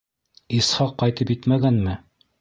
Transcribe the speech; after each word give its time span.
—Исхаҡ 0.59 0.95
ҡайтып 1.03 1.35
етмәгәнме? 1.37 1.95